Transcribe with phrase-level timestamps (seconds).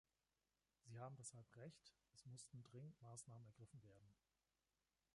[0.81, 4.11] Sie haben deshalb Recht, es mussten dringend Maßnahmen ergriffen werden.